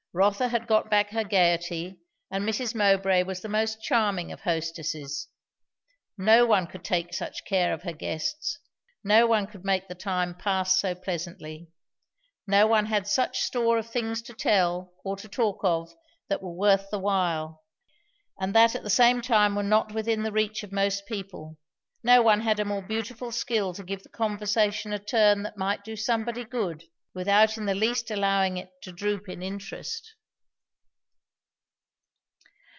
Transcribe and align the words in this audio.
Rotha 0.13 0.49
had 0.49 0.67
got 0.67 0.89
back 0.89 1.11
her 1.11 1.23
gayety, 1.23 2.01
and 2.29 2.43
Mrs. 2.43 2.75
Mowbray 2.75 3.23
was 3.23 3.39
the 3.39 3.47
most 3.47 3.81
charming 3.81 4.29
of 4.33 4.41
hostesses. 4.41 5.29
No 6.17 6.45
one 6.45 6.67
could 6.67 6.83
take 6.83 7.13
such 7.13 7.45
care 7.45 7.73
of 7.73 7.83
her 7.83 7.93
guests; 7.93 8.59
no 9.05 9.25
one 9.25 9.47
could 9.47 9.63
make 9.63 9.87
the 9.87 9.95
time 9.95 10.35
pass 10.35 10.77
so 10.77 10.93
pleasantly; 10.93 11.69
no 12.45 12.67
one 12.67 12.87
had 12.87 13.07
such 13.07 13.39
store 13.39 13.77
of 13.77 13.89
things 13.89 14.21
to 14.23 14.33
tell 14.33 14.91
or 15.05 15.15
to 15.15 15.29
talk 15.29 15.61
of, 15.63 15.95
that 16.27 16.41
were 16.41 16.51
worth 16.51 16.89
the 16.89 16.99
while, 16.99 17.63
and 18.37 18.53
that 18.53 18.75
at 18.75 18.83
the 18.83 18.89
same 18.89 19.21
time 19.21 19.55
were 19.55 19.63
not 19.63 19.93
within 19.93 20.23
the 20.23 20.31
reach 20.33 20.61
of 20.61 20.73
most 20.73 21.05
people; 21.05 21.57
no 22.03 22.21
one 22.21 22.41
had 22.41 22.59
a 22.59 22.65
more 22.65 22.81
beautiful 22.81 23.31
skill 23.31 23.73
to 23.73 23.81
give 23.81 24.03
the 24.03 24.09
conversation 24.09 24.91
a 24.91 24.99
turn 24.99 25.43
that 25.43 25.55
might 25.55 25.85
do 25.85 25.95
somebody 25.95 26.43
good, 26.43 26.83
without 27.13 27.57
in 27.57 27.65
the 27.65 27.75
least 27.75 28.09
allowing 28.09 28.55
it 28.55 28.69
to 28.81 28.89
droop 28.89 29.27
in 29.27 29.43
interest. 29.43 30.15